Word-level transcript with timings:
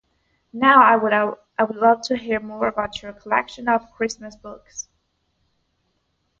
Now, 0.51 0.81
I 0.81 0.95
would 1.63 1.75
love 1.75 2.01
to 2.07 2.17
hear 2.17 2.39
more 2.39 2.65
about 2.67 3.03
your 3.03 3.13
collection 3.13 3.69
of 3.69 3.91
Christmas 3.91 4.35
books. 4.35 4.87